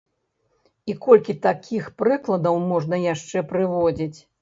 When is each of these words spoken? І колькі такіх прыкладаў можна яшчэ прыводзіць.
І 0.91 0.95
колькі 1.03 1.35
такіх 1.45 1.93
прыкладаў 2.01 2.61
можна 2.73 2.95
яшчэ 3.13 3.49
прыводзіць. 3.57 4.15